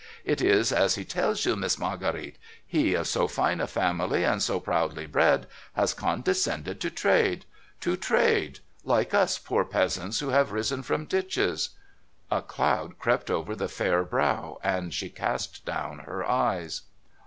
It 0.25 0.41
is 0.41 0.71
as 0.71 0.95
he 0.95 1.05
tells 1.05 1.45
you, 1.45 1.55
Miss 1.55 1.77
Marguerite. 1.77 2.37
He, 2.65 2.95
of 2.95 3.05
so 3.07 3.27
fine 3.27 3.61
a 3.61 3.67
family, 3.67 4.23
and 4.25 4.41
so 4.41 4.59
proudly 4.59 5.05
bred, 5.05 5.45
has 5.73 5.93
condescended 5.93 6.81
to 6.81 6.89
trade. 6.89 7.45
To 7.81 7.95
trade! 7.95 8.61
Like 8.83 9.13
us 9.13 9.37
poor 9.37 9.63
peasants 9.63 10.17
who 10.17 10.29
have 10.29 10.51
risen 10.51 10.81
from 10.81 11.05
ditches!' 11.05 11.75
A 12.31 12.41
cloud 12.41 12.97
crept 12.97 13.29
over 13.29 13.55
the 13.55 13.69
fair 13.69 14.03
brow, 14.03 14.57
and 14.63 14.91
she 14.91 15.07
cast 15.11 15.65
down 15.65 15.99
her 15.99 16.27
eyes. 16.27 16.81